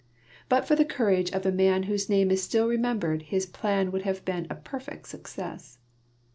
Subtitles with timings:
[0.49, 4.01] But for the courage of a man whose name is still remembered his plan would
[4.01, 5.77] have been a perfect success.